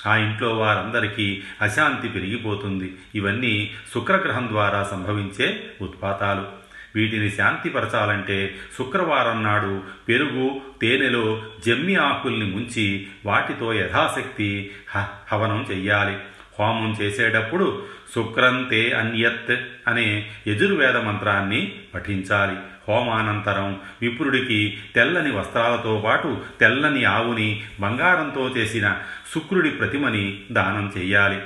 ఆ 0.06 0.16
ఇంట్లో 0.16 0.58
వారందరికీ 0.58 1.42
అశాంతి 1.60 2.08
పెరిగిపోతుంది. 2.08 2.94
ఇవన్నీ 3.14 3.70
శుక్రగ్రహం 3.94 4.48
ద్వారా 4.48 4.82
సంభవించే 4.90 5.70
ఉత్పాతాలు. 5.80 6.60
వీటిని 6.94 7.30
శాంతిపరచాలంటే 7.30 8.54
శుక్రవారం 8.78 9.42
నాడు 9.42 9.82
పెరుగు 10.08 10.60
తేనెలో 10.80 11.42
జమ్మి 11.66 11.94
ఆకుల్ని 11.94 12.46
ముంచి 12.46 13.06
వాటితో 13.26 13.72
యథాశక్తి 13.72 14.70
హ 14.96 15.04
హవనం 15.32 15.66
చెయ్యాలి. 15.70 16.16
హోమం 16.58 16.96
చేసేటప్పుడు 17.00 17.86
శుక్రంతే 18.14 18.92
అన్యత్ 18.92 19.60
అనే 19.88 20.30
యజుర్వేద 20.46 20.96
మంత్రాన్ని 20.96 21.80
పఠించాలి. 21.94 22.56
హోమానంతరం 22.88 23.80
విప్రుడికి 24.02 24.80
తెల్లని 24.94 25.36
వస్త్రాలతో 25.36 26.02
పాటు 26.06 26.42
తెల్లని 26.60 27.04
ఆవుని 27.04 27.64
బంగారంతో 27.80 28.48
చేసిన 28.48 28.98
శుక్రుడి 29.34 29.70
ప్రతిమని 29.70 30.44
దానం 30.52 30.92
చేయాలి. 30.98 31.42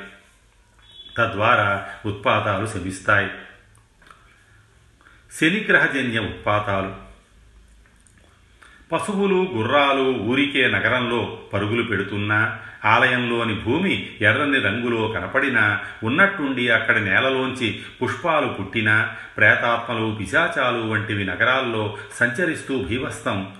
తద్వారా 1.19 1.88
ఉత్పాతాలు 2.07 2.67
శమిస్తాయి. 2.67 3.31
శనిగ్రహజన్య 5.40 6.19
ఉత్పాతాలు. 6.19 7.04
పశువులు 8.95 9.49
గుర్రాలు 9.55 10.03
ఊరికే 10.03 10.69
నగరంలో 10.69 11.39
పరుగులు 11.53 11.83
పెడుతున్నా 11.83 12.57
ఆలయంలోని 12.85 13.55
భూమి 13.55 14.11
ఎర్రని 14.21 14.61
రంగులో 14.61 15.09
కనపడినా 15.09 15.81
ఉన్నట్టుండి 16.05 16.69
అక్కడి 16.69 17.05
నేలలోంచి 17.05 17.81
పుష్పాలు 18.03 18.47
పుట్టినా 18.47 19.11
ప్రేతాత్మలు 19.37 20.17
పిశాచాలు 20.21 20.79
వంటివి 20.79 21.25
నగరాల్లో 21.25 21.97
సంచరిస్తూ 22.15 22.83
భీవస్తం 22.83 23.53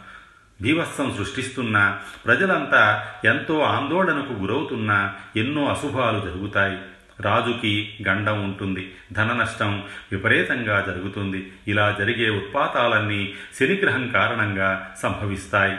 భీవత్సం 0.61 1.15
సృష్టిస్తున్న 1.19 1.99
ప్రజలంతా 2.27 3.05
ఎంతో 3.25 3.61
ఆందోళనకు 3.61 4.33
గురవుతున్నా 4.33 5.13
ఎన్నో 5.37 5.67
అశుభాలు 5.67 6.21
జరుగుతాయి. 6.21 6.77
రాజుకి 7.21 7.95
గండం 8.09 8.45
ఉంటుంది 8.45 8.93
ధన 9.13 9.33
నష్టం 9.33 9.83
విపరీతంగా 10.13 10.85
జరుగుతుంది. 10.87 11.53
ఇలా 11.69 11.97
జరిగే 11.99 12.31
ఉత్పాతాలన్నీ 12.31 13.33
శనిగ్రహం 13.61 14.09
కారణంగా 14.09 14.95
సంభవిస్తాయి. 15.03 15.79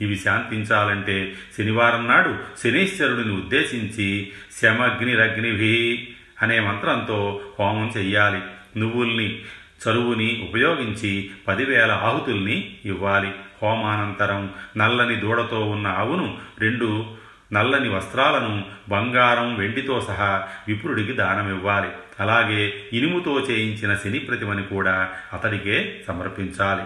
ఇవి 0.00 0.16
శాంతించాలంటే 0.16 1.34
శనివారం 1.58 2.08
నాడు 2.08 2.38
శనీశ్వరుడిని 2.64 3.32
ఉద్దేశించి 3.32 4.32
శమగ్నిరగ్నిభి 4.62 6.08
అనే 6.42 6.60
మంత్రంతో 6.60 7.40
హోమం 7.60 7.92
చెయ్యాలి. 7.96 8.40
నువ్వుల్ని 8.78 9.42
చరువుని 9.88 10.48
ఉపయోగించి 10.50 11.30
పదివేల 11.48 11.90
ఆహుతుల్ని 11.90 12.76
ఇవ్వాలి. 12.84 13.30
హోమానంతరం 13.62 14.50
నల్లని 14.76 15.16
దూడతో 15.16 15.60
ఉన్న 15.60 15.86
ఆవును 15.86 16.38
రెండు 16.58 17.06
నల్లని 17.52 17.88
వస్త్రాలను 17.88 18.70
బంగారం 18.88 19.56
వెండితో 19.56 20.00
సహా 20.00 20.48
విపురుడికి 20.68 21.12
దానమివ్వాలి. 21.12 21.88
అలాగే 22.20 22.88
ఇనుముతో 22.92 23.40
చేయించిన 23.40 23.94
శని 23.94 24.18
ప్రతిమని 24.18 24.62
కూడా 24.62 25.12
అతడికే 25.32 26.04
సమర్పించాలి. 26.08 26.84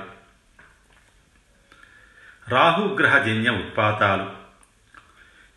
రాహుగ్రహ 2.48 3.18
జన్య 3.18 3.50
ఉత్పాతాలు. 3.50 4.46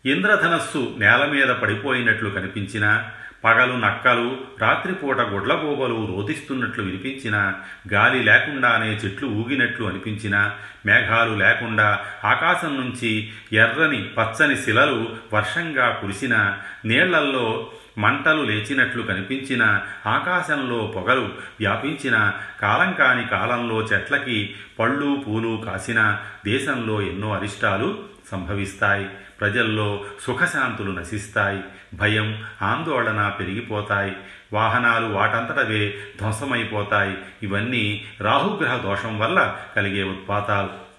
ఇంద్రధనస్సు 0.08 0.94
నేల 0.98 1.24
మీద 1.24 1.48
పడిపోయినట్లు 1.48 2.30
కనిపించినా 2.30 3.10
పగలు 3.44 3.72
నక్కలు 3.72 4.38
రాత్రిపూట 4.60 5.20
గుడ్లగూబలు 5.20 6.16
రోధిస్తున్నట్లు 6.16 6.84
వినిపించిన 6.84 7.52
గాలి 7.92 8.22
లేకుండానే 8.22 8.86
చెట్లు 8.86 9.28
ఊగినట్లు 9.28 9.86
అనిపించిన 9.86 10.50
మేఘాలు 10.86 11.34
లేకుండా 11.34 12.04
ఆకాశం 12.24 12.76
నుంచి 12.76 13.30
ఎర్రని 13.52 14.04
పచ్చని 14.04 14.56
శిలలు 14.56 15.08
వర్షంగా 15.32 15.90
కురిసిన 15.90 16.56
నీళ్ళల్లో 16.84 17.70
మంటలు 17.98 18.42
లేచినట్లు 18.42 19.02
కనిపించిన 19.02 19.82
ఆకాశంలో 20.06 20.92
పొగలు 20.96 21.32
వ్యాపించిన 21.60 22.32
కాలం 22.60 22.92
కాని 22.92 23.28
కాలంలో 23.28 23.82
చెట్లకి 23.82 24.54
పళ్ళు 24.78 25.24
పూలు 25.28 25.62
కాసిన 25.66 26.18
దేశంలో 26.46 27.02
ఎన్నో 27.02 27.34
అరిష్టాలు 27.34 28.04
సంభవిస్తాయి. 28.30 29.08
ప్రజల్లో 29.40 30.04
సుఖశాంతులు 30.22 30.92
నశిస్తాయి. 30.92 31.62
భయం 31.94 32.44
ఆందోళన 32.62 33.28
పెరిగిపోతాయి. 33.28 34.16
వాహనాలు 34.52 35.06
వాటంతటవే 35.06 35.94
ధ్వంసమైపోతాయి. 36.18 37.16
ఇవన్నీ 37.42 38.04
రాహుగ్రహ 38.20 38.76
దోషం 38.76 39.18
వల్ల 39.18 39.58
కలిగే 39.76 40.02
ఉత్పాతాలు. 40.02 40.90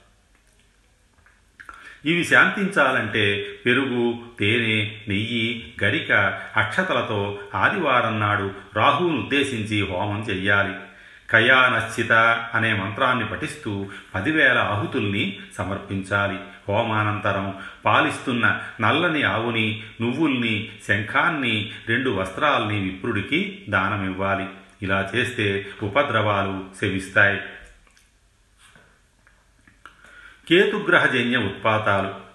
ఇవి 2.10 2.24
శాంతించాలంటే 2.24 3.56
పెరుగు 3.66 4.20
తేనె 4.40 4.92
నెయ్యి 5.08 5.74
గరిక 5.84 6.12
అక్షతలతో 6.58 7.40
ఆదివారం 7.56 8.20
నాడు 8.20 8.52
రాహువును 8.76 9.20
ఉద్దేశించి 9.20 9.88
హోమం 9.92 10.22
చెయ్యాలి. 10.30 10.74
కయానశ్చిత 11.32 12.12
అనే 12.54 12.74
మంత్రాన్ని 12.74 13.26
పఠిస్తూ 13.26 13.86
పదివేల 14.16 14.58
ఆహుతుల్ని 14.58 15.40
సమర్పించాలి. 15.58 16.40
హోమానంతరం 16.70 17.58
పాలిస్తున్న 17.86 18.62
నల్లని 18.82 19.24
ఆవుని 19.24 19.84
నువ్వుల్ని 20.02 20.70
శంఖాన్ని 20.88 21.72
రెండు 21.88 22.10
వస్త్రాల్ని 22.10 22.80
విప్రుడికి 22.80 23.66
దానమివ్వాలి. 23.70 24.48
ఇలా 24.82 25.10
చేస్తే 25.16 25.68
ఉపద్రవాలు 25.84 26.66
శవిస్తాయి 26.82 27.42
కేతుగ్రహజన్య 30.50 31.38
ఉత్పాతాలు. 31.38 32.32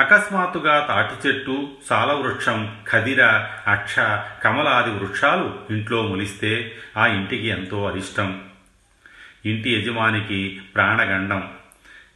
అకస్మాత్తుగా 0.00 0.86
తాటి 0.86 1.28
చెట్టు 1.28 1.68
సాలవృక్షం 1.88 2.76
ఖదిర 2.90 3.24
అక్ష 3.66 3.96
కమలాది 4.44 4.90
వృక్షాలు 4.90 5.58
ఇంట్లో 5.70 6.02
ములిస్తే 6.02 6.76
ఆ 6.96 7.06
ఇంటికి 7.06 7.46
ఎంతో 7.46 7.86
అరిష్టం. 7.86 8.42
ఇంటి 9.46 9.70
యజమానికి 9.70 10.62
ప్రాణగండం. 10.74 11.50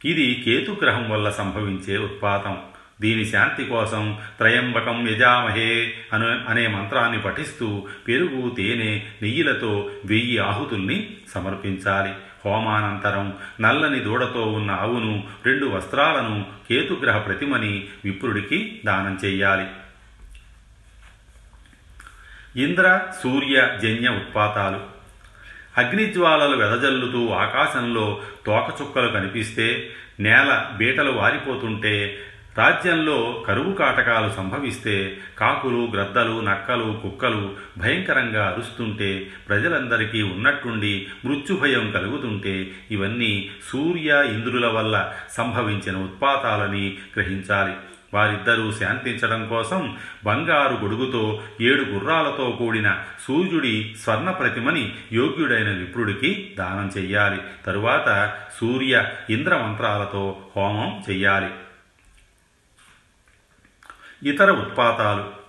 ఇది 0.05 0.41
కేతుగ్రహం 0.45 1.09
వల్ల 1.09 1.29
సంభవించే 1.29 1.97
ఉత్పాతం. 1.97 2.61
దీని 3.01 3.25
శాంతి 3.25 3.65
కోసం 3.65 4.17
త్రయంబకం 4.37 5.07
యజామహే 5.07 5.93
అను 6.13 6.45
అనే 6.49 6.67
మంత్రాన్ని 6.67 7.21
పఠిస్తూ 7.21 7.87
పెరుగు 8.07 8.49
తేనె 8.49 9.01
నెయ్యిలతో 9.21 9.91
వెయ్యి 10.05 10.37
ఆహుతుల్ని 10.37 11.17
సమర్పించాలి. 11.33 12.13
హోమానంతరం 12.45 13.33
నల్లని 13.61 13.99
దూడతో 13.99 14.41
ఉన్న 14.41 14.71
ఆవును 14.71 15.27
రెండు 15.45 15.65
వస్త్రాలను 15.65 16.45
కేతుగ్రహ 16.69 17.17
ప్రతిమని 17.17 17.87
విప్రుడికి 18.05 18.81
దానం 18.85 19.19
చెయ్యాలి. 19.25 19.67
ఇంద్ర 22.63 23.07
సూర్య 23.23 23.79
జన్య 23.83 24.09
ఉత్పాతాలు. 24.09 24.98
అగ్నిజ్వాలలు 25.77 26.57
వెదజల్లుతూ 26.57 27.29
ఆకాశంలో 27.29 28.21
తోకచుక్కలు 28.45 29.07
కనిపిస్తే 29.07 29.89
నేల 30.19 30.65
బీటలు 30.77 31.11
వారిపోతుంటే 31.11 32.17
రాజ్యంలో 32.57 33.43
కరువు 33.47 33.73
కాటకాలు 33.73 34.29
సంభవిస్తే 34.29 35.17
కాకులు 35.37 35.91
గ్రద్దలు 35.93 36.41
నక్కలు 36.41 36.99
కుక్కలు 37.03 37.53
భయంకరంగా 37.77 38.45
అరుస్తుంటే 38.45 39.31
ప్రజలందరికీ 39.49 40.21
ఉన్నట్టుండి 40.21 41.07
మృత్యుభయం 41.25 41.91
కలుగుతుంటే 41.91 42.71
ఇవన్నీ 42.91 43.49
సూర్య 43.69 44.23
ఇంద్రుల 44.33 44.67
వల్ల 44.67 45.11
సంభవించిన 45.31 45.97
ఉత్పాతాలని 45.97 46.97
గ్రహించాలి. 47.15 47.73
వారిద్దరూ 48.13 48.71
శాంతించడం 48.71 49.47
కోసం 49.47 49.97
బంగారు 50.23 50.73
గొడుగుతో 50.73 51.43
ఏడు 51.61 51.81
గుర్రాలతో 51.81 52.55
కూడిన 52.59 52.97
సూర్యుడి 53.27 53.95
స్వర్ణ 54.03 54.29
ప్రతిమని 54.31 54.95
యోగ్యుడైన 55.11 55.69
విప్రుడికి 55.69 56.55
దానం 56.59 56.91
చెయ్యాలి. 56.97 57.41
తరువాత 57.65 58.33
సూర్య 58.61 59.05
ఇంద్ర 59.29 59.57
మంత్రాలతో 59.57 60.37
హోమం 60.57 61.03
చెయ్యాలి. 61.09 61.49
ఇతర 64.29 64.51
ఉత్పాతాలు. 64.51 65.39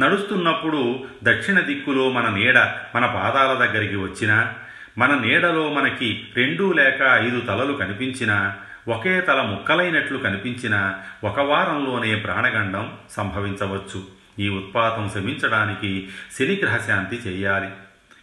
నడుస్తున్నప్పుడు 0.00 1.04
దక్షిణ 1.22 1.60
దిక్కులో 1.60 2.10
మన 2.10 2.28
నీడ 2.28 2.58
మన 2.94 3.06
పాదాల 3.06 3.66
దగ్గరికి 3.66 3.96
వచ్చినా 3.96 4.54
మన 4.98 5.18
నీడలో 5.18 5.72
మనకి 5.72 6.28
రెండు 6.36 6.72
లేక 6.72 7.02
ఐదు 7.02 7.40
తలలు 7.40 7.72
కనిపించినా 7.72 8.56
ఒకే 8.88 9.20
తల 9.20 9.42
ముక్కలైనట్లు 9.42 10.18
కనిపించిన 10.18 10.94
ఒక 11.24 11.40
వారంలోనే 11.40 12.14
ప్రాణగండం 12.14 12.98
సంభవించవచ్చు. 13.10 14.04
ఈ 14.38 14.48
ఉత్పాతం 14.48 15.08
శమించడానికి 15.08 16.08
శనిగ్రహ 16.38 16.76
శాంతి 16.76 17.16
చేయాలి. 17.16 17.68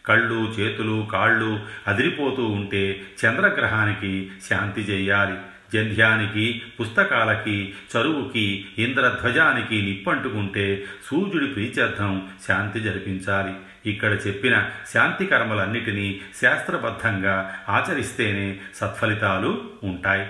కళ్ళు 0.05 0.53
చేతులు 0.59 1.07
కాళ్ళు 1.11 1.59
అదిరిపోతూ 1.87 2.43
ఉంటే 2.43 3.01
చంద్రగ్రహానికి 3.25 4.31
శాంతి 4.49 4.81
చేయాలి. 4.81 5.35
జంధ్యానికి 5.73 6.61
పుస్తకాలకి 6.79 7.73
చరువుకి 7.97 8.65
ఇంద్రధ్వజానికి 8.77 9.81
నిప్పంటుకుంటే 9.81 10.85
సూర్యుడి 11.11 11.47
ప్రీత్యర్థం 11.47 12.27
శాంతి 12.47 12.79
జరిపించాలి. 12.79 13.53
ఇక్కడ 13.91 14.11
చెప్పిన 14.27 14.69
శాంతి 14.93 15.25
కర్మలన్నిటినీ 15.25 16.21
శాస్త్రబద్ధంగా 16.41 17.55
ఆచరిస్తేనే 17.69 18.59
సత్ఫలితాలు 18.75 19.63
ఉంటాయి. 19.83 20.29